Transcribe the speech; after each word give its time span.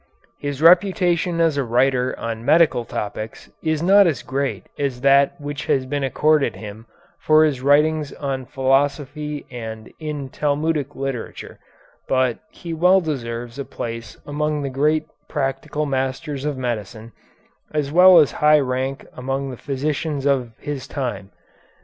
His 0.39 0.63
reputation 0.63 1.39
as 1.39 1.57
a 1.57 1.63
writer 1.63 2.17
on 2.17 2.43
medical 2.43 2.85
topics 2.85 3.51
is 3.61 3.83
not 3.83 4.07
as 4.07 4.23
great 4.23 4.65
as 4.79 5.01
that 5.01 5.39
which 5.39 5.67
has 5.67 5.85
been 5.85 6.03
accorded 6.03 6.55
him 6.55 6.87
for 7.19 7.43
his 7.45 7.61
writings 7.61 8.11
on 8.13 8.47
philosophy 8.47 9.45
and 9.51 9.93
in 9.99 10.29
Talmudic 10.29 10.95
literature, 10.95 11.59
but 12.07 12.39
he 12.49 12.73
well 12.73 12.99
deserves 12.99 13.59
a 13.59 13.63
place 13.65 14.17
among 14.25 14.63
the 14.63 14.71
great 14.71 15.05
practical 15.29 15.85
masters 15.85 16.45
of 16.45 16.57
medicine, 16.57 17.11
as 17.71 17.91
well 17.91 18.17
as 18.17 18.31
high 18.31 18.59
rank 18.59 19.05
among 19.13 19.51
the 19.51 19.55
physicians 19.55 20.25
of 20.25 20.53
his 20.57 20.87
time. 20.87 21.29